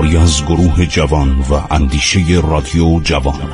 کاری 0.00 0.16
از 0.16 0.44
گروه 0.44 0.86
جوان 0.86 1.44
و 1.50 1.74
اندیشه 1.74 2.20
رادیو 2.50 3.00
جوان. 3.00 3.52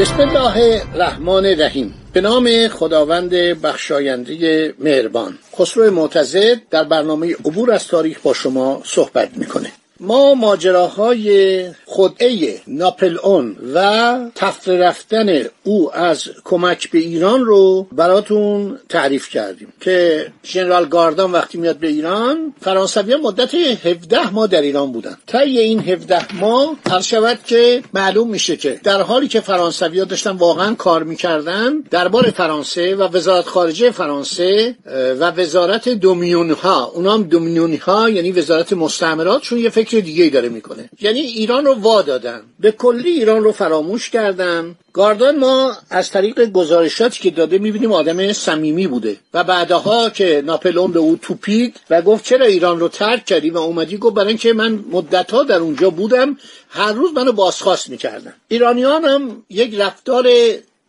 بسم 0.00 0.20
الله 0.20 0.82
الرحمن 0.94 1.28
الرحیم. 1.28 1.94
به 2.12 2.20
نام 2.20 2.68
خداوند 2.68 3.30
بخشاینده 3.30 4.74
مهربان. 4.78 5.38
خسرو 5.58 5.90
معتزد 5.90 6.68
در 6.70 6.84
برنامه 6.84 7.34
عبور 7.44 7.72
از 7.72 7.86
تاریخ 7.86 8.18
با 8.22 8.34
شما 8.34 8.82
صحبت 8.84 9.28
می‌کنه. 9.36 9.72
ما 10.00 10.34
ماجراهای 10.34 11.64
خدعه 11.86 12.60
ناپل 12.66 13.18
اون 13.22 13.56
و 13.74 14.18
تفره 14.34 14.78
رفتن 14.78 15.44
او 15.64 15.94
از 15.94 16.24
کمک 16.44 16.90
به 16.90 16.98
ایران 16.98 17.44
رو 17.44 17.86
براتون 17.92 18.78
تعریف 18.88 19.28
کردیم 19.30 19.72
که 19.80 20.26
ژنرال 20.44 20.88
گاردان 20.88 21.32
وقتی 21.32 21.58
میاد 21.58 21.76
به 21.76 21.86
ایران 21.86 22.54
فرانسوی 22.60 23.16
مدت 23.16 23.54
17 23.54 24.30
ماه 24.30 24.46
در 24.46 24.60
ایران 24.60 24.92
بودن. 24.92 25.16
طی 25.26 25.58
این 25.58 25.80
17 25.80 26.34
ماه 26.34 26.76
هر 26.90 27.00
شود 27.00 27.38
که 27.46 27.82
معلوم 27.94 28.30
میشه 28.30 28.56
که 28.56 28.80
در 28.84 29.02
حالی 29.02 29.28
که 29.28 29.40
فرانسوی 29.40 29.98
ها 29.98 30.04
داشتن 30.04 30.30
واقعا 30.30 30.74
کار 30.74 31.02
می‌کردن 31.02 31.80
دربار 31.90 32.30
فرانسه 32.30 32.96
و 32.96 33.02
وزارت 33.02 33.46
خارجه 33.46 33.90
فرانسه 33.90 34.76
و 35.20 35.30
وزارت 35.30 35.88
دومیون 35.88 36.50
ها 36.50 36.84
اونام 36.94 37.22
دومیون 37.22 37.76
ها 37.76 38.10
یعنی 38.10 38.32
وزارت 38.32 38.72
مستعمرات 38.72 39.42
چون 39.42 39.58
یه 39.58 39.68
فکر 39.68 39.87
دیگه 39.96 40.28
داره 40.28 40.48
می‌کنه. 40.48 40.90
یعنی 41.00 41.20
ایران 41.20 41.64
رو 41.64 41.74
وا 41.74 42.02
دادن 42.02 42.42
به 42.60 42.72
کلی 42.72 43.10
ایران 43.10 43.44
رو 43.44 43.52
فراموش 43.52 44.10
کردن 44.10 44.76
گاردان 44.92 45.38
ما 45.38 45.76
از 45.90 46.10
طریق 46.10 46.44
گزارشاتی 46.44 47.20
که 47.20 47.30
داده 47.30 47.58
می‌بینیم 47.58 47.92
آدم 47.92 48.32
صمیمی 48.32 48.86
بوده. 48.86 49.16
و 49.34 49.44
بعدها 49.44 50.10
که 50.10 50.42
ناپلئون 50.46 50.92
به 50.92 50.98
او 50.98 51.18
توپید 51.22 51.80
و 51.90 52.02
گفت 52.02 52.24
چرا 52.24 52.46
ایران 52.46 52.80
رو 52.80 52.88
ترک 52.88 53.24
کردی 53.24 53.50
و 53.50 53.58
اومدی 53.58 53.96
گفت 53.96 54.14
برای 54.14 54.28
اینکه 54.28 54.52
من 54.52 54.84
مدتها 54.90 55.44
در 55.44 55.58
اونجا 55.58 55.90
بودم 55.90 56.38
هر 56.68 56.92
روز 56.92 57.12
منو 57.12 57.32
بازخواست 57.32 57.90
می‌کردن. 57.90 58.34
ایرانیان 58.48 59.04
هم 59.04 59.42
یک 59.50 59.74
رفتار 59.78 60.28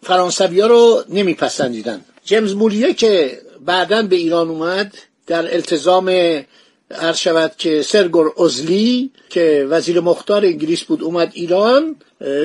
فرانسوی 0.04 0.62
رو 0.62 1.04
نمیپسندیدن. 1.10 2.02
جیمز 2.26 2.56
مولیه 2.56 2.94
که 2.94 3.42
بعدا 3.66 4.02
به 4.02 4.16
ایران 4.16 4.50
اومد 4.50 4.94
در 5.28 5.54
التزام 5.54 6.10
عرض 6.92 7.18
شود 7.18 7.52
که 7.58 7.82
سرگور 7.82 8.34
ازلی 8.44 9.12
که 9.30 9.68
وزیر 9.70 10.00
مختار 10.00 10.46
انگلیس 10.46 10.84
بود 10.84 11.04
اومد 11.04 11.32
ایران 11.34 11.96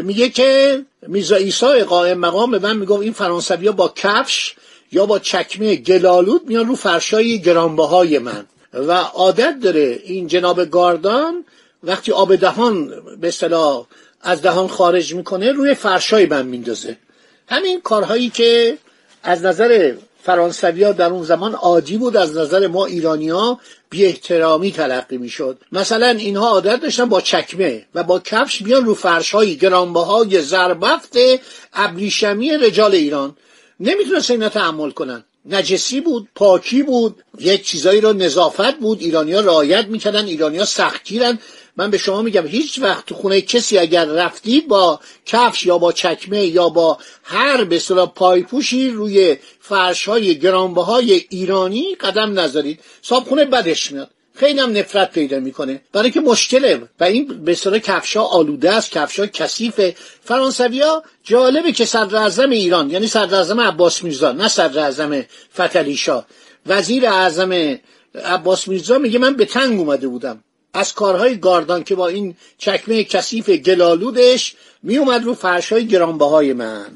میگه 0.03 0.29
که 0.29 0.83
میزا 1.09 1.37
ایسا 1.37 1.73
قائم 1.73 2.19
مقام 2.19 2.51
به 2.51 2.59
من 2.59 2.77
می‌گفت 2.77 3.03
این 3.03 3.13
فرانسوی 3.13 3.71
با 3.71 3.93
کفش 3.97 4.55
یا 4.93 5.07
با 5.07 5.19
چکمه 5.19 5.77
گلالود 5.77 6.49
میان 6.49 6.67
رو 6.69 6.75
فرشای 6.75 7.39
گرانبهای 7.39 8.19
من. 8.19 8.47
و 8.73 8.93
عادت 8.93 9.61
داره 9.63 10.01
این 10.05 10.27
جناب 10.27 10.65
گاردان 10.65 11.45
وقتی 11.83 12.13
آب 12.13 12.37
دهان 12.37 12.93
به 13.21 13.29
اصطلاح 13.29 13.87
از 14.23 14.43
دهان 14.43 14.69
خارج 14.69 15.15
می‌کنه 15.15 15.53
روی 15.53 15.75
فرشای 15.75 16.27
من 16.27 16.47
میندازه. 16.47 16.97
همین 17.49 17.81
کارهایی 17.81 18.31
که 18.31 18.79
از 19.23 19.45
نظر 19.45 19.95
فرانسوی 20.25 20.83
ها 20.83 20.93
در 20.93 21.11
اون 21.11 21.23
زمان 21.23 21.55
عادی 21.55 21.97
بود 21.97 22.17
از 22.17 22.37
نظر 22.37 22.67
ما 22.67 22.87
ایرانی 22.87 23.29
ها 23.29 23.61
بی 23.91 24.07
احترامی 24.07 24.73
تلقی 24.73 25.19
می 25.19 25.29
شد 25.29 25.59
مثلا 25.73 26.07
اینها 26.07 26.49
عادت 26.49 26.81
داشتن 26.81 27.05
با 27.05 27.21
چکمه 27.21 27.87
و 27.95 28.03
با 28.03 28.19
کفش 28.19 28.63
بیان 28.63 28.85
رو 28.85 28.95
فرش 28.95 29.35
های 29.35 29.57
گرانبهای 29.57 30.43
زربفت 30.43 31.17
ابریشمی 31.73 32.51
رجال 32.57 32.95
ایران. 32.95 33.37
نمی‌تونست 33.81 34.31
اینا 34.31 34.49
تحمل 34.49 34.91
کنن. 34.91 35.25
نجسی 35.47 36.01
بود 36.01 36.29
پاکی 36.35 36.83
بود 36.83 37.23
یک 37.39 37.65
چیزایی 37.65 38.01
را 38.01 38.13
نظافت 38.13 38.79
بود. 38.79 39.01
ایرانیا 39.01 39.41
رعایت 39.41 39.87
می‌کردن 39.87 40.27
ایرانیا 40.27 40.65
سختگیرن. 40.65 41.39
من 41.77 41.91
به 41.91 41.99
شما 41.99 42.23
میگم 42.23 42.47
هیچ 42.47 42.79
وقت 42.79 43.07
تو 43.07 43.15
خونه 43.15 43.41
کسی 43.41 43.79
اگر 43.79 44.05
رفتید 44.05 44.69
با 44.69 45.01
کفش 45.27 45.67
یا 45.67 45.79
با 45.79 45.93
چکمه 45.93 46.47
یا 46.47 46.69
با 46.69 46.99
هر 47.23 47.65
به 47.65 47.77
اصطلاح 47.77 48.13
پایپوشی 48.15 48.91
روی 48.91 49.37
فرش 49.61 50.09
های 50.09 50.39
گرانبهای 50.39 51.25
ایرانی 51.29 51.95
قدم 51.95 52.39
نذارید. 52.41 52.81
صابخونه 53.03 53.45
بدش 53.45 53.93
میاد. 53.93 54.11
خیلی 54.37 54.61
هم 54.61 54.77
نفرت 54.77 55.13
پیدا 55.13 55.41
می‌کنه. 55.41 55.81
برای 55.93 56.11
که 56.11 56.21
مشکله. 56.21 56.83
و 57.01 57.05
این 57.05 57.45
به 57.45 57.53
اصطلاح 57.53 57.79
کفشا 57.79 58.23
آلوده 58.23 58.75
است 58.75 58.91
کفشا 58.91 59.27
کثیف 59.27 59.81
فرانسویا 60.25 61.03
جالبه 61.25 61.73
که 61.73 61.85
صدر 61.85 62.47
ایران 62.51 62.91
یعنی 62.91 63.07
صدر 63.07 63.61
عباس 63.61 64.05
میرزا 64.05 64.33
نه 64.33 64.49
صدر 64.49 64.81
اعظم 64.81 65.25
فتلی 65.55 65.97
وزیر 66.67 67.07
اعظم 67.07 67.79
عباس 68.25 68.69
میرزا 68.69 68.99
میگه 68.99 69.19
من 69.19 69.35
به 69.35 69.45
تنگ 69.45 69.79
اومده 69.79 70.09
بودم. 70.09 70.45
از 70.75 70.95
کارهای 70.95 71.37
گاردان 71.37 71.85
که 71.85 71.95
با 71.95 72.09
این 72.09 72.37
چکمه 72.59 73.05
کثیف 73.05 73.51
گلالودش 73.51 74.55
می 74.83 74.97
اومد 74.97 75.25
رو 75.25 75.35
فرشهای 75.35 75.87
گرانبهای 75.87 76.53
من. 76.53 76.87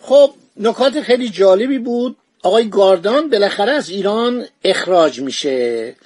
خب 0.00 0.34
نکات 0.56 1.00
خیلی 1.00 1.28
جالبی 1.28 1.78
بود. 1.78 2.16
آقای 2.42 2.68
گاردان 2.68 3.30
بالاخره 3.30 3.72
از 3.72 3.90
ایران 3.90 4.46
اخراج 4.64 5.20
میشه. 5.20 5.96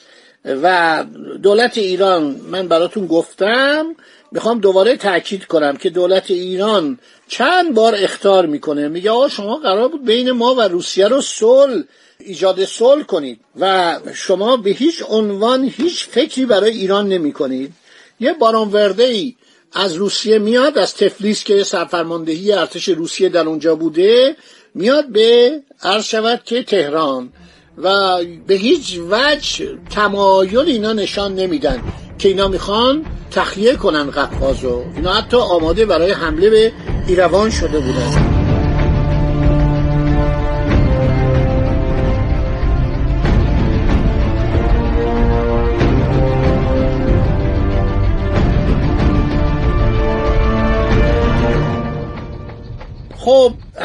و 0.47 1.05
دولت 1.43 1.79
ایران 1.79 2.41
من 2.51 2.69
براتون 2.69 3.07
گفتم 3.07 3.97
می‌خوام 4.33 4.61
دوباره 4.61 4.97
تاکید 4.97 5.45
کنم 5.45 5.77
که 5.77 5.91
دولت 5.91 6.31
ایران 6.31 6.99
چند 7.29 7.75
بار 7.75 7.95
اختار 7.99 8.47
می‌کنه. 8.47 8.89
میگه 8.89 9.11
آقا 9.11 9.29
شما 9.29 9.57
قرار 9.57 9.89
بود 9.89 10.05
بین 10.05 10.31
ما 10.31 10.55
و 10.55 10.61
روسیه 10.61 11.09
رو 11.09 11.21
صلح 11.21 11.83
ایجاد 12.19 12.65
صلح 12.65 13.03
کنید 13.03 13.41
و 13.61 13.99
شما 14.15 14.57
به 14.57 14.71
هیچ 14.71 15.03
عنوان 15.09 15.73
هیچ 15.77 16.07
فکری 16.07 16.47
برای 16.47 16.71
ایران 16.71 17.09
نمی 17.09 17.33
کنید 17.33 17.73
یه 18.21 18.33
باران 18.33 18.69
ورده 18.69 19.03
ای 19.03 19.35
از 19.73 19.95
روسیه 19.95 20.39
میاد 20.39 20.79
از 20.79 20.95
تفلیس 20.95 21.45
که 21.45 21.65
سرفرماندهی 21.65 22.53
ارتش 22.53 22.89
روسیه 22.89 23.29
در 23.29 23.47
اونجا 23.47 23.75
بوده 23.75 24.37
میاد 24.75 25.07
به 25.07 25.61
عرض 25.83 26.05
شود 26.05 26.43
که 26.45 26.63
تهران. 26.63 27.33
و 27.79 28.19
به 28.47 28.55
هیچ 28.55 29.01
وجه 29.11 29.79
تمایل 29.91 30.59
اینا 30.59 30.93
نشان 30.93 31.35
نمیدن 31.35 31.81
که 32.19 32.29
اینا 32.29 32.49
می‌خوان 32.49 33.05
تخلیه 33.31 33.77
کنن 33.77 34.11
قفقازو 34.11 34.85
اینا 34.97 35.13
حتی 35.13 35.37
آماده 35.37 35.87
برای 35.87 36.13
حمله 36.13 36.51
به 36.51 36.73
ایروان 37.07 37.51
شده 37.51 37.81
بودن. 37.81 38.26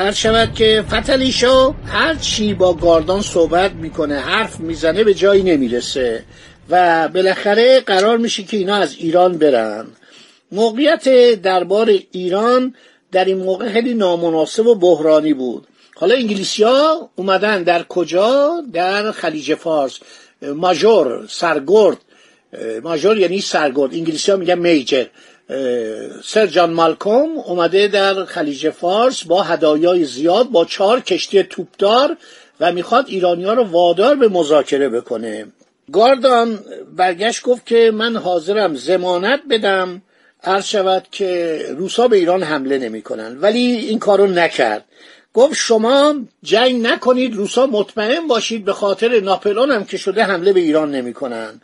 هر 0.01 0.11
شود 0.11 0.53
که 0.53 0.83
فتلیشا 0.89 1.71
هر 1.71 2.15
چی 2.15 2.53
با 2.53 2.73
گاردان 2.73 3.21
صحبت 3.21 3.71
می‌کنه 3.71 4.19
حرف 4.19 4.59
می‌زنه 4.59 5.03
به 5.03 5.13
جایی 5.13 5.43
نمی‌رسه 5.43 6.23
و 6.69 7.07
بالاخره 7.07 7.79
قرار 7.79 8.17
میشه 8.17 8.43
که 8.43 8.57
اینا 8.57 8.75
از 8.75 8.95
ایران 8.97 9.37
برن. 9.37 9.87
موقعیت 10.51 11.09
دربار 11.41 11.93
ایران 12.11 12.75
در 13.11 13.25
این 13.25 13.37
موقع 13.37 13.69
خیلی 13.69 13.93
نامناسب 13.93 14.67
و 14.67 14.75
بحرانی 14.75 15.33
بود. 15.33 15.67
حالا 15.95 16.15
انگلیسی 16.15 16.63
ها 16.63 17.09
اومدن 17.15 17.63
در 17.63 17.83
کجا؟ 17.83 18.63
در 18.73 19.11
خلیج 19.11 19.55
فارس. 19.55 19.99
ماژور 20.41 21.27
سرگرد. 21.29 21.97
ماژور 22.83 23.17
یعنی 23.17 23.41
سرگرد. 23.41 23.93
انگلیسی 23.93 24.31
ها 24.31 24.37
میگن 24.37 24.59
میجر. 24.59 25.05
سر 26.23 26.47
جان 26.47 26.73
مالکوم 26.73 27.39
اومده 27.45 27.87
در 27.87 28.25
خلیج 28.25 28.69
فارس 28.69 29.23
با 29.23 29.43
هدایای 29.43 30.05
زیاد 30.05 30.49
با 30.49 30.65
چهار 30.65 30.99
کشتی 30.99 31.43
توپدار 31.43 32.17
و 32.59 32.71
می‌خواد 32.71 33.05
ایرانی 33.07 33.43
ها 33.43 33.53
رو 33.53 33.63
وادار 33.63 34.15
به 34.15 34.27
مذاکره 34.27 34.89
بکنه. 34.89 35.45
گاردان 35.91 36.59
برگشت 36.95 37.43
گفت 37.43 37.65
که 37.65 37.91
من 37.93 38.15
حاضرم 38.15 38.75
زمانت 38.75 39.39
بدم 39.49 40.01
عرض 40.43 40.65
شود 40.65 41.07
که 41.11 41.61
روسا 41.77 42.07
به 42.07 42.17
ایران 42.17 42.43
حمله 42.43 42.77
نمی‌کنن. 42.77 43.37
ولی 43.41 43.59
این 43.59 43.99
کارو 43.99 44.27
نکرد. 44.27 44.85
گفت 45.33 45.53
شما 45.53 46.15
جنگ 46.43 46.81
نکنید 46.81 47.35
روسا 47.35 47.65
مطمئن 47.65 48.27
باشید 48.27 48.65
به 48.65 48.73
خاطر 48.73 49.19
ناپلون 49.19 49.71
هم 49.71 49.85
که 49.85 49.97
شده 49.97 50.23
حمله 50.23 50.53
به 50.53 50.59
ایران 50.59 50.91
نمی‌کنن. 50.91 51.61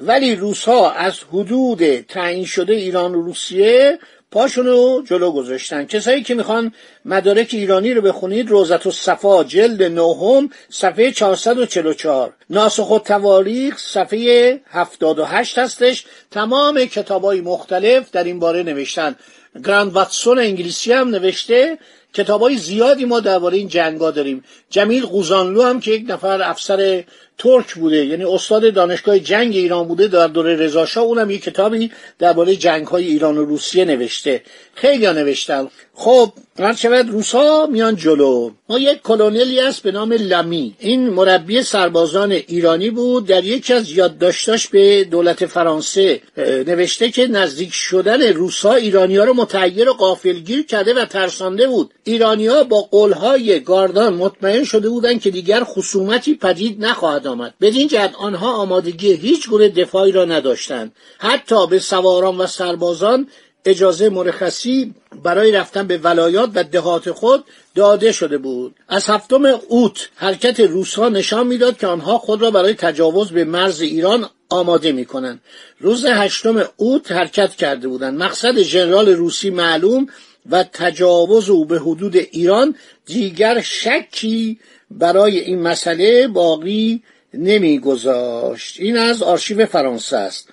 ولی 0.00 0.36
روسها 0.36 0.90
از 0.90 1.18
حدود 1.32 2.00
تعیین 2.00 2.44
شده 2.44 2.72
ایران 2.72 3.14
و 3.14 3.22
روسیه 3.22 3.98
پاشونو 4.30 5.02
جلو 5.02 5.32
گذاشتن. 5.32 5.84
کسایی 5.84 6.22
که 6.22 6.34
می‌خوان 6.34 6.72
مدارک 7.04 7.48
ایرانی 7.52 7.94
رو 7.94 8.02
بخونید 8.02 8.50
روزت 8.50 8.86
و 8.86 8.90
صفا 8.90 9.44
جلد 9.44 9.82
نهم 9.82 10.50
صفحه 10.70 11.10
444 11.10 12.32
ناسخ 12.50 12.90
و 12.90 12.98
تواریخ 12.98 13.78
صفحه 13.78 14.60
78 14.70 15.58
هستش. 15.58 16.04
تمام 16.30 16.84
کتابای 16.84 17.40
مختلف 17.40 18.10
در 18.10 18.24
این 18.24 18.38
باره 18.38 18.62
نوشتن. 18.62 19.16
گراند 19.64 19.92
واتسون 19.92 20.38
انگلیسی 20.38 20.92
هم 20.92 21.08
نوشته. 21.08 21.78
کتاب 22.14 22.40
های 22.40 22.56
زیادی 22.56 23.04
ما 23.04 23.20
درباره 23.20 23.56
این 23.56 23.68
جنگا 23.68 24.10
داریم. 24.10 24.44
جمیل 24.70 25.06
قوزانلو 25.06 25.62
هم 25.62 25.80
که 25.80 25.90
یک 25.90 26.04
نفر 26.08 26.42
افسر 26.42 27.04
ترک 27.40 27.74
بوده 27.74 28.06
یعنی 28.06 28.24
استاد 28.24 28.74
دانشگاه 28.74 29.18
جنگ 29.18 29.56
ایران 29.56 29.88
بوده 29.88 30.08
در 30.08 30.26
دوره 30.26 30.56
رضا 30.56 30.86
اونم 31.00 31.30
یک 31.30 31.42
کتابی 31.42 31.90
درباره 32.18 32.56
جنگ 32.56 32.86
های 32.86 33.04
ایران 33.06 33.38
و 33.38 33.44
روسیه 33.44 33.84
نوشته. 33.84 34.42
خیلی 34.74 35.06
ها 35.06 35.12
نوشتن. 35.12 35.68
خب 35.94 36.32
هر 36.58 36.74
شود 36.74 37.10
روسا 37.10 37.66
میان 37.66 37.96
جلو. 37.96 38.50
ما 38.68 38.78
یک 38.78 39.02
کلونلی 39.02 39.60
هست 39.60 39.82
به 39.82 39.92
نام 39.92 40.12
لامی 40.12 40.74
این 40.78 41.10
مربی 41.10 41.62
سربازان 41.62 42.32
ایرانی 42.32 42.90
بود. 42.90 43.26
در 43.26 43.44
یکی 43.44 43.72
از 43.72 43.90
یادداشتاش 43.90 44.68
به 44.68 45.04
دولت 45.04 45.46
فرانسه 45.46 46.20
نوشته 46.36 47.10
که 47.10 47.26
نزدیک 47.26 47.72
شدن 47.72 48.22
روسا 48.22 48.74
ایرانی 48.74 49.16
ها 49.16 49.24
رو 49.24 49.34
متحیر 49.34 49.88
و 49.88 49.92
قافلگیر 49.92 50.66
کرده 50.66 50.94
و 50.94 51.04
ترسانده 51.04 51.66
بود. 51.66 51.90
ایرانی 52.04 52.46
ها 52.46 52.64
با 52.64 52.80
قولهای 52.80 53.60
گاردان 53.60 54.14
مطمئن 54.14 54.64
شده 54.64 54.88
بودند 54.88 55.20
که 55.20 55.30
دیگر 55.30 55.64
خصومتی 55.64 56.34
پدید 56.34 56.84
نخواهد 56.84 57.26
آمد. 57.26 57.54
بدین 57.60 57.88
جهت 57.88 58.14
آنها 58.14 58.52
آمادگی 58.52 59.12
هیچ 59.12 59.48
گونه 59.48 59.68
دفاعی 59.68 60.12
را 60.12 60.24
نداشتند. 60.24 60.92
حتی 61.18 61.66
به 61.66 61.78
سواران 61.78 62.38
و 62.38 62.46
سربازان 62.46 63.28
اجازه 63.64 64.08
مرخصی 64.08 64.94
برای 65.22 65.52
رفتن 65.52 65.86
به 65.86 65.98
ولایات 65.98 66.50
و 66.54 66.64
دهات 66.64 67.10
خود 67.10 67.44
داده 67.74 68.12
شده 68.12 68.38
بود. 68.38 68.74
از 68.88 69.06
هفتم 69.06 69.60
اوت 69.68 70.08
حرکت 70.14 70.60
روسها 70.60 71.08
نشان 71.08 71.46
می‌داد 71.46 71.76
که 71.76 71.86
آنها 71.86 72.18
خود 72.18 72.42
را 72.42 72.50
برای 72.50 72.74
تجاوز 72.74 73.30
به 73.30 73.44
مرز 73.44 73.80
ایران 73.80 74.28
آماده 74.48 74.92
می 74.92 75.04
کنند. 75.04 75.40
روز 75.80 76.06
هشتم 76.06 76.64
اوت 76.76 77.12
حرکت 77.12 77.56
کرده 77.56 77.88
بودند. 77.88 78.22
مقصد 78.22 78.62
ژنرال 78.62 79.08
روسی 79.08 79.50
معلوم 79.50 80.06
و 80.50 80.64
تجاوز 80.72 81.50
او 81.50 81.64
به 81.64 81.78
حدود 81.78 82.16
ایران 82.16 82.76
دیگر 83.06 83.60
شکی 83.60 84.58
برای 84.90 85.38
این 85.38 85.62
مسئله 85.62 86.28
باقی 86.28 87.02
نمیگذاشت. 87.34 88.80
این 88.80 88.96
از 88.96 89.22
آرشیو 89.22 89.66
فرانسه 89.66 90.16
است. 90.16 90.48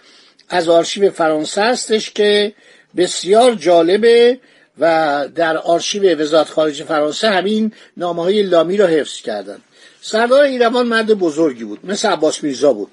از 0.49 0.69
آرشیو 0.69 1.11
فرانسه 1.11 1.61
استش 1.61 2.11
که 2.11 2.53
بسیار 2.97 3.55
جالبه 3.55 4.39
و 4.79 5.27
در 5.35 5.57
آرشیو 5.57 6.21
وزارت 6.21 6.49
خارجه 6.49 6.83
فرانسه 6.83 7.29
همین 7.29 7.71
نامه 7.97 8.23
های 8.23 8.43
لامی 8.43 8.77
را 8.77 8.87
حفظ 8.87 9.21
کردند. 9.21 9.61
سردار 10.01 10.43
ایروان 10.43 10.87
مرد 10.87 11.13
بزرگی 11.13 11.63
بود 11.63 11.79
مثل 11.83 12.09
عباس 12.09 12.43
میرزا 12.43 12.73
بود. 12.73 12.91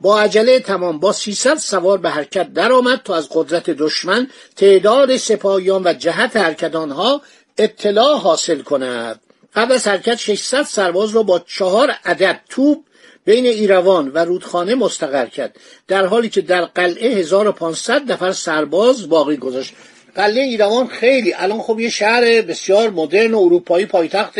با 0.00 0.20
عجله 0.20 0.60
تمام 0.60 0.98
با 0.98 1.12
300 1.12 1.54
سوار 1.54 1.98
به 1.98 2.10
حرکت 2.10 2.52
درآمد 2.52 3.00
تا 3.04 3.14
از 3.14 3.28
قدرت 3.32 3.70
دشمن 3.70 4.30
تعداد 4.56 5.16
سپاهیان 5.16 5.82
و 5.86 5.92
جهت 5.92 6.36
حرکت 6.36 6.74
آنها 6.74 7.22
اطلاع 7.58 8.18
حاصل 8.18 8.62
کند. 8.62 9.20
قبل 9.54 9.72
از 9.72 9.86
حرکت 9.86 10.16
600 10.16 10.62
سرباز 10.62 11.10
را 11.10 11.22
با 11.22 11.38
چهار 11.38 11.90
عدد 12.04 12.40
توپ 12.48 12.78
بین 13.24 13.46
ایروان 13.46 14.08
و 14.08 14.18
رودخانه 14.18 14.74
مستقر 14.74 15.26
کرد 15.26 15.56
در 15.88 16.06
حالی 16.06 16.28
که 16.28 16.40
در 16.40 16.64
قلعه 16.64 17.14
1500 17.14 18.12
نفر 18.12 18.32
سرباز 18.32 19.08
باقی 19.08 19.36
گذاشت. 19.36 19.74
قلعه 20.16 20.44
ایروان 20.44 20.86
خیلی. 20.86 21.34
الان 21.34 21.60
خب 21.60 21.80
یه 21.80 21.90
شهر 21.90 22.42
بسیار 22.42 22.90
مدرن 22.90 23.34
و 23.34 23.38
اروپایی 23.38 23.86
پایتخت 23.86 24.34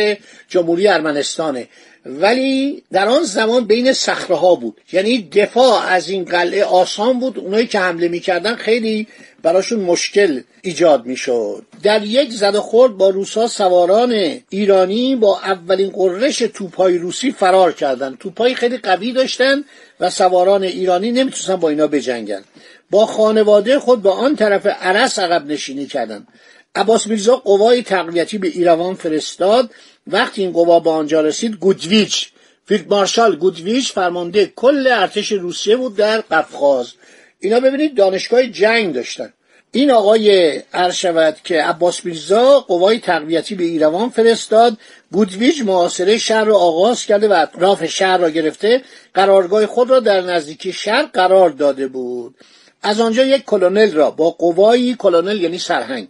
جمهوری 0.49 0.88
ارمنستانه. 0.88 1.69
ولی 2.06 2.82
در 2.93 3.08
آن 3.08 3.23
زمان 3.23 3.64
بین 3.64 3.93
صخره 3.93 4.37
ها 4.37 4.55
بود. 4.55 4.81
یعنی 4.93 5.28
دفاع 5.32 5.87
از 5.87 6.08
این 6.08 6.25
قلعه 6.25 6.64
آسان 6.64 7.20
بود. 7.20 7.38
اونایی 7.38 7.67
که 7.67 7.78
حمله 7.78 8.08
می‌کردن 8.08 8.55
خیلی 8.55 9.06
براشون 9.46 9.81
مشکل 9.81 10.40
ایجاد 10.62 11.06
می‌شد. 11.06 11.62
در 11.82 12.04
یک 12.04 12.32
زد 12.32 12.56
خورد 12.56 12.96
با 12.96 13.08
روسا 13.08 13.46
سواران 13.48 14.40
ایرانی 14.50 15.16
با 15.16 15.40
اولین 15.40 15.90
قررش 15.90 16.38
توپای 16.38 16.98
روسی 16.98 17.32
فرار 17.32 17.72
کردند. 17.72 18.19
توپای 18.19 18.54
خیلی 18.54 18.78
قوی 18.78 19.12
داشتن 19.12 19.64
و 20.00 20.10
سواران 20.10 20.62
ایرانی 20.62 21.12
نمی‌تونستن 21.12 21.56
با 21.56 21.69
اینا 21.69 21.87
بجنگن. 21.87 22.44
با 22.90 23.06
خانواده 23.06 23.78
خود 23.78 24.02
با 24.02 24.12
آن 24.12 24.37
طرف 24.37 24.66
عرس 24.66 25.19
عقب 25.19 25.46
نشینی 25.46 25.87
کردند. 25.87 26.28
عباس 26.75 27.06
میرزا 27.06 27.37
قوای 27.37 27.82
تقویتی 27.82 28.38
به 28.38 28.49
ایروان 28.49 28.94
فرستاد. 28.94 29.70
وقتی 30.06 30.42
این 30.42 30.52
قوا 30.52 30.81
به 30.81 30.90
آنجا 30.90 31.20
رسید 31.20 31.52
گودویچ 31.52 32.28
فیلد 32.69 32.88
مارشال 32.88 33.37
گودویچ 33.37 33.92
فرمانده 33.92 34.52
کل 34.56 34.87
ارتش 34.87 35.32
روسیه 35.32 35.76
بود 35.76 35.96
در 35.96 36.20
قفقاز. 36.20 36.92
اینا 37.40 37.60
ببینید 37.60 37.94
دانشگاه 37.94 38.46
جنگ 38.46 38.94
داشتن. 38.94 39.32
این 39.76 39.90
آقای 39.90 40.56
عرض 40.75 41.05
که 41.44 41.62
عباس 41.62 42.05
میرزا 42.05 42.61
قوای 42.61 42.99
تقویتی 42.99 43.55
به 43.55 43.64
ایروان 43.64 44.11
فرستاد 44.11 44.76
گودویچ 45.12 45.62
محاصره 45.62 46.19
شهر 46.19 46.44
را 46.44 46.56
آغاز 46.56 47.06
کرده 47.06 47.28
و 47.28 47.32
اطراف 47.32 47.87
شهر 47.87 48.19
را 48.19 48.31
گرفته 48.31 48.82
قرارگاه 49.14 49.67
خود 49.67 49.90
را 49.90 50.00
در 50.00 50.20
نزدیکی 50.20 50.73
شهر 50.73 51.02
قرار 51.02 51.50
داده 51.50 51.88
بود. 51.88 52.34
از 52.82 53.00
آنجا 53.00 53.25
یک 53.25 53.44
کلونل 53.44 53.93
را 53.93 54.11
با 54.11 54.31
قوایی 54.31 54.94
کلونل 54.99 55.40
یعنی 55.40 55.58
سرهنگ. 55.58 56.08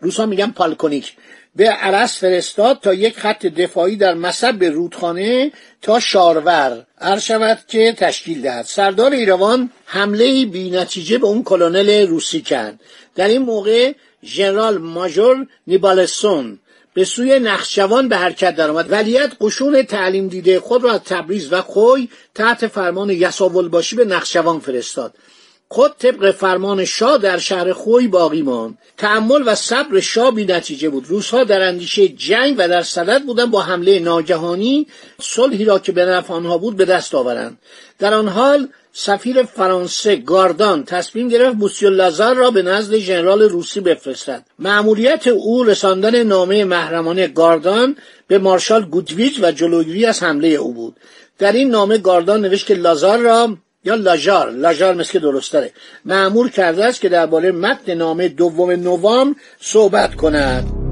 روسا 0.00 0.26
میگن 0.26 0.50
پالکونیک. 0.50 1.12
به 1.56 1.68
عرس 1.68 2.18
فرستاد 2.18 2.80
تا 2.82 2.94
یک 2.94 3.18
خط 3.18 3.46
دفاعی 3.46 3.96
در 3.96 4.14
مصب 4.14 4.64
رودخانه 4.64 5.52
تا 5.82 6.00
شارور 6.00 6.86
عرض 7.00 7.22
شود 7.22 7.58
که 7.68 7.94
تشکیل 7.98 8.42
دهد. 8.42 8.64
سردار 8.64 9.12
ایروان 9.12 9.70
حمله 9.84 10.46
بی 10.46 10.70
نتیجه 10.70 11.18
به 11.18 11.26
اون 11.26 11.42
کلونل 11.42 12.06
روسی 12.06 12.40
کرد. 12.40 12.80
در 13.14 13.28
این 13.28 13.42
موقع 13.42 13.92
ژنرال 14.24 14.78
ماژور 14.78 15.46
نیبالسون 15.66 16.58
به 16.94 17.04
سوی 17.04 17.38
نخشوان 17.38 18.08
به 18.08 18.16
حرکت 18.16 18.56
درآمد. 18.56 18.92
ولیت 18.92 19.32
قشون 19.40 19.82
تعلیم 19.82 20.28
دیده 20.28 20.60
خود 20.60 20.84
را 20.84 20.92
از 20.92 21.00
تبریز 21.00 21.52
و 21.52 21.62
خوی 21.62 22.08
تحت 22.34 22.66
فرمان 22.66 23.10
یساول 23.10 23.68
باشی 23.68 23.96
به 23.96 24.04
نخشوان 24.04 24.60
فرستاد. 24.60 25.14
خود 25.68 25.92
طبق 25.98 26.30
فرمان 26.30 26.84
شاه 26.84 27.18
در 27.18 27.38
شهر 27.38 27.72
خوی 27.72 28.08
باقی 28.08 28.42
ماند. 28.42 28.78
تحمل 28.96 29.42
و 29.46 29.54
صبر 29.54 30.00
شاه 30.00 30.34
بی 30.34 30.44
نتیجه 30.44 30.88
بود. 30.88 31.06
روزها 31.08 31.44
در 31.44 31.68
اندیشه 31.68 32.08
جنگ 32.08 32.54
و 32.58 32.68
در 32.68 32.82
صدد 32.82 33.22
بودن 33.22 33.46
با 33.46 33.62
حمله 33.62 33.98
ناگهانی 33.98 34.86
صلحی 35.20 35.64
را 35.64 35.78
که 35.78 35.92
به 35.92 36.04
نفع 36.04 36.34
آنها 36.34 36.58
بود 36.58 36.76
به 36.76 36.84
دست 36.84 37.14
آورند. 37.14 37.58
در 37.98 38.14
آن 38.14 38.28
حال 38.28 38.68
سفیر 38.92 39.42
فرانسه 39.42 40.16
گاردان 40.16 40.84
تصمیم 40.84 41.28
گرفت 41.28 41.56
موسیو 41.56 41.90
لازار 41.90 42.36
را 42.36 42.50
به 42.50 42.62
نزد 42.62 42.96
ژنرال 42.96 43.42
روسی 43.42 43.80
بفرستد. 43.80 44.44
مأموریت 44.58 45.26
او 45.26 45.64
رساندن 45.64 46.22
نامه 46.22 46.64
محرمانه 46.64 47.26
گاردان 47.26 47.96
به 48.26 48.38
مارشال 48.38 48.84
گودویچ 48.84 49.38
و 49.42 49.52
جلوگیری 49.52 50.06
از 50.06 50.22
حمله 50.22 50.48
او 50.48 50.74
بود. 50.74 50.96
در 51.38 51.52
این 51.52 51.70
نامه 51.70 51.98
گاردان 51.98 52.40
نوشت 52.40 52.66
که 52.66 52.74
لازار 52.74 53.18
را 53.18 53.56
یا 53.84 53.94
لاژار 53.94 54.50
لاژار 54.50 54.94
مثل 54.94 55.18
درستره 55.18 55.70
معمور 56.04 56.50
کرده 56.50 56.84
است 56.84 57.00
که 57.00 57.08
درباره 57.08 57.52
متن 57.52 57.94
نامه 57.94 58.28
دوم 58.28 58.70
نوام 58.70 59.36
صحبت 59.60 60.14
کند. 60.14 60.83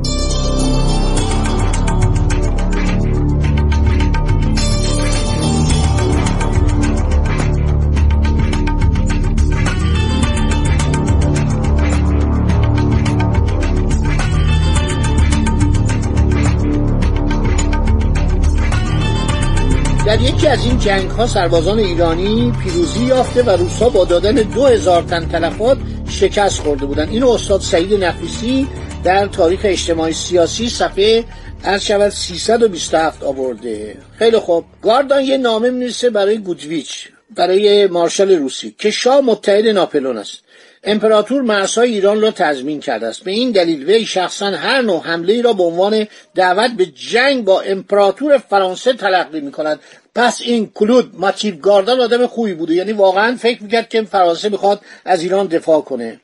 در 20.07 20.21
یکی 20.21 20.47
از 20.47 20.65
این 20.65 20.79
جنگ 20.79 21.11
ها 21.11 21.27
سربازان 21.27 21.79
ایرانی 21.79 22.53
پیروزی 22.63 23.05
یافته 23.05 23.43
و 23.43 23.51
روسا 23.51 23.89
با 23.89 24.05
دادن 24.05 24.35
دو 24.35 24.67
هزار 24.67 25.03
تن 25.03 25.29
تلفات 25.29 25.79
شکست 26.09 26.61
خورده 26.61 26.87
بودند. 26.87 27.09
این 27.09 27.23
استاد 27.25 27.61
سعید 27.61 28.05
نفیسی 28.05 28.69
در 29.05 29.27
تاریخ 29.27 29.61
اجتماعی 29.65 30.13
سیاسی 30.13 30.69
صفحه 30.69 31.25
از 31.63 31.85
شود 31.85 32.09
327 32.09 33.23
آورده. 33.23 33.97
خیلی 34.19 34.39
خوب. 34.39 34.65
گاردان 34.83 35.23
یه 35.23 35.37
نامه 35.37 35.71
می‌رسه 35.71 36.11
برای 36.11 36.39
گودویچ 36.39 37.09
برای 37.37 37.87
مارشال 37.87 38.31
روسی 38.31 38.75
که 38.79 38.91
شاه 38.91 39.21
متحد 39.21 39.67
ناپلون 39.67 40.19
است. 40.19 40.39
امپراتور 40.85 41.43
مرزهای 41.43 41.93
ایران 41.93 42.21
را 42.21 42.31
تضمین 42.31 42.81
کرده 42.81 43.07
است. 43.07 43.25
به 43.25 43.31
این 43.31 43.51
دلیل 43.51 43.85
وی 43.91 44.07
شخصا 44.07 44.47
هر 44.47 44.81
نوع 44.81 45.03
حمله 45.03 45.33
ای 45.33 45.43
را 45.43 45.53
به 45.53 45.63
عنوان 45.63 46.07
دعوت 46.35 46.71
به 46.71 46.87
جنگ 46.87 47.45
با 47.45 47.61
امپراتور 47.61 48.39
فرانسه 48.39 48.93
تلقی 48.93 49.41
می 49.41 49.53
کند 49.53 49.81
پس 50.15 50.41
این 50.41 50.71
کلود 50.75 51.11
ماتیو 51.15 51.57
گاردان 51.57 52.01
آدم 52.01 52.27
خوبی 52.27 52.55
بوده. 52.55 52.75
یعنی 52.75 52.93
واقعا 52.93 53.37
فکر 53.37 53.63
می‌کرد 53.63 53.89
که 53.89 54.03
فرانسه 54.03 54.49
می‌خواد 54.49 54.81
از 55.05 55.23
ایران 55.23 55.47
دفاع 55.47 55.81
کنه. 55.81 56.21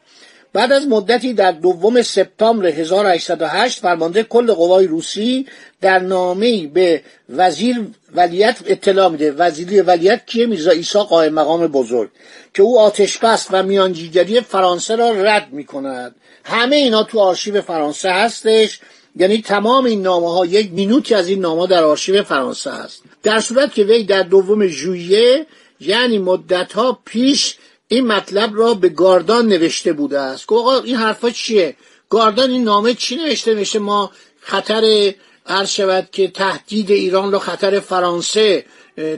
بعد 0.52 0.72
از 0.72 0.86
مدتی 0.86 1.34
در 1.34 1.52
دوم 1.52 2.02
سپتامبر 2.02 2.66
1808 2.66 3.80
فرمانده 3.80 4.22
کل 4.22 4.52
قوای 4.52 4.86
روسی 4.86 5.46
در 5.80 5.98
نامه‌ای 5.98 6.66
به 6.66 7.02
وزیر 7.28 7.86
ولیت 8.14 8.58
اطلاع 8.66 9.08
میده. 9.08 9.32
وزیر 9.32 9.82
ولیت 9.82 10.26
کیه؟ 10.26 10.46
میرزا 10.46 10.70
عیسی 10.70 10.98
قائم 10.98 11.34
مقام 11.34 11.66
بزرگ. 11.66 12.10
که 12.54 12.62
او 12.62 12.80
آتشبس 12.80 13.46
و 13.50 13.62
میانجیگری 13.62 14.40
فرانسه 14.40 14.96
را 14.96 15.10
رد 15.10 15.48
می‌کند. 15.52 16.14
همه 16.44 16.76
اینا 16.76 17.02
تو 17.02 17.20
آرشیو 17.20 17.62
فرانسه 17.62 18.10
هستش. 18.10 18.80
یعنی 19.16 19.42
تمام 19.42 19.84
این 19.84 20.02
نامه 20.02 20.32
ها 20.32 20.46
یک 20.46 20.72
مینوتی 20.72 21.14
از 21.14 21.28
این 21.28 21.40
نامه 21.40 21.66
در 21.66 21.84
آرشیو 21.84 22.22
فرانسه 22.22 22.70
هست. 22.70 23.02
در 23.22 23.40
صورت 23.40 23.74
که 23.74 23.84
وی 23.84 24.04
در 24.04 24.22
دوم 24.22 24.66
ژوئیه 24.66 25.46
یعنی 25.80 26.18
مدت 26.18 26.72
ها 26.72 26.98
پیش 27.04 27.56
این 27.88 28.06
مطلب 28.06 28.50
را 28.54 28.74
به 28.74 28.88
گاردان 28.88 29.46
نوشته 29.46 29.92
بوده 29.92 30.18
است. 30.20 30.48
که 30.48 30.54
آقا 30.54 30.80
این 30.80 30.96
حرفا 30.96 31.30
چیه؟ 31.30 31.76
گاردان 32.10 32.50
این 32.50 32.64
نامه 32.64 32.94
چی 32.94 33.16
نوشته؟ 33.16 33.54
نوشته 33.54 33.78
ما 33.78 34.10
خطر 34.40 35.14
عرض 35.46 35.70
شود 35.70 36.08
که 36.12 36.28
تهدید 36.28 36.90
ایران 36.90 37.32
رو 37.32 37.38
خطر 37.38 37.80
فرانسه 37.80 38.64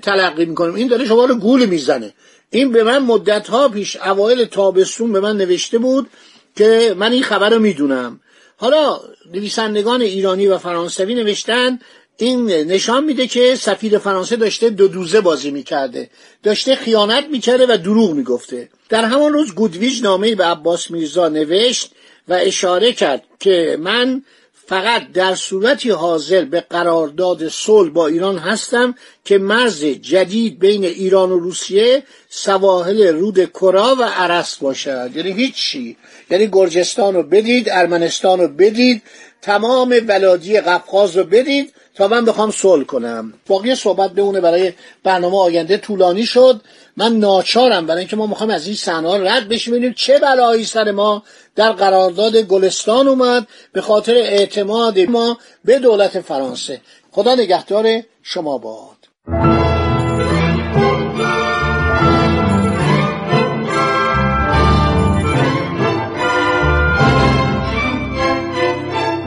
تلقی 0.02 0.44
می‌کنیم. 0.44 0.74
این 0.74 0.88
داره 0.88 1.06
شما 1.06 1.24
رو 1.24 1.34
گول 1.34 1.66
می‌زنه. 1.66 2.14
این 2.50 2.72
به 2.72 2.84
من 2.84 2.98
مدت 2.98 3.48
ها 3.48 3.68
پیش 3.68 3.96
اوایل 3.96 4.44
تابستون 4.44 5.12
به 5.12 5.20
من 5.20 5.36
نوشته 5.36 5.78
بود 5.78 6.10
که 6.56 6.94
من 6.98 7.12
این 7.12 7.22
خبر 7.22 7.50
رو 7.50 7.58
می‌دونم. 7.58 8.20
حالا 8.56 9.00
نویسندگان 9.34 10.02
ایرانی 10.02 10.46
و 10.46 10.58
فرانسوی 10.58 11.14
نوشتن 11.14 11.78
این 12.20 12.46
نشان 12.50 13.04
میده 13.04 13.26
که 13.26 13.54
سفیر 13.54 13.98
فرانسه 13.98 14.36
داشته 14.36 14.70
دو 14.70 14.88
دوزه 14.88 15.20
بازی 15.20 15.50
می‌کرده. 15.50 16.10
داشته 16.42 16.74
خیانت 16.74 17.24
می‌کرده 17.30 17.66
و 17.74 17.76
دروغ 17.76 18.12
می‌گفته. 18.14 18.68
در 18.88 19.04
همان 19.04 19.32
روز 19.32 19.54
گودویج 19.54 20.02
نامه 20.02 20.34
به 20.34 20.44
عباس 20.44 20.90
میرزا 20.90 21.28
نوشت 21.28 21.90
و 22.28 22.32
اشاره 22.32 22.92
کرد 22.92 23.22
که 23.40 23.76
من 23.80 24.22
فقط 24.66 25.12
در 25.12 25.34
صورتی 25.34 25.90
حاضر 25.90 26.44
به 26.44 26.60
قرارداد 26.60 27.48
صلح 27.48 27.90
با 27.90 28.06
ایران 28.06 28.38
هستم 28.38 28.94
که 29.24 29.38
مرز 29.38 29.84
جدید 29.84 30.58
بین 30.58 30.84
ایران 30.84 31.32
و 31.32 31.38
روسیه 31.38 32.02
سواحل 32.28 33.06
رود 33.06 33.44
کرا 33.44 33.96
و 33.98 34.02
عرس 34.02 34.56
باشد. 34.56 35.10
یعنی 35.14 35.32
هیچی. 35.32 35.96
یعنی 36.30 36.48
گرجستان 36.52 37.14
رو 37.14 37.22
بدید 37.22 37.68
ارمنستان 37.70 38.40
رو 38.40 38.48
بدید 38.48 39.02
تمام 39.42 40.00
ولادی 40.08 40.60
قفقاز 40.60 41.16
رو 41.16 41.24
بدید 41.24 41.72
تا 42.00 42.08
من 42.08 42.24
بخوام 42.24 42.50
صلح 42.50 42.84
کنم. 42.84 43.32
باقی 43.46 43.74
صحبت 43.74 44.10
بمونه 44.10 44.40
برای 44.40 44.72
برنامه 45.04 45.38
آینده 45.38 45.76
طولانی 45.76 46.26
شد. 46.26 46.60
من 46.96 47.12
ناچارم 47.16 47.86
برای 47.86 47.98
اینکه 47.98 48.16
ما 48.16 48.26
می‌خوایم 48.26 48.52
از 48.52 48.66
این 48.66 48.76
صحنه 48.76 49.32
رد 49.32 49.48
بشیم. 49.48 49.74
ببینیم 49.74 49.92
چه 49.92 50.18
بلایی 50.18 50.64
سر 50.64 50.90
ما 50.90 51.22
در 51.56 51.72
قرارداد 51.72 52.36
گلستان 52.36 53.08
اومد 53.08 53.46
به 53.72 53.80
خاطر 53.80 54.14
اعتماد 54.14 54.98
ما 55.00 55.38
به 55.64 55.78
دولت 55.78 56.20
فرانسه. 56.20 56.80
خدا 57.10 57.34
نگهدار 57.34 58.02
شما 58.22 58.58
باد. 58.58 58.96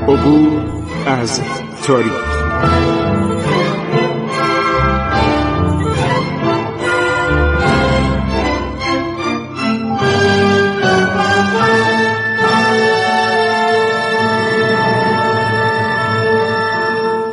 عبور 0.07 0.83
از 1.07 1.41
تاریخ. 1.87 2.32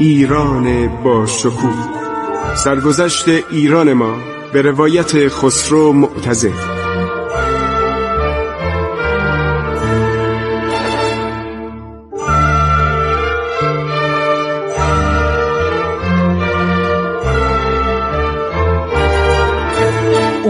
ایران 0.01 0.89
با 1.05 1.27
شکوه. 1.27 1.89
سرگذشت 2.65 3.29
ایران 3.51 3.93
ما 3.93 4.15
به 4.53 4.63
روایت 4.63 5.29
خسرو 5.29 5.93
معتزد 5.93 6.80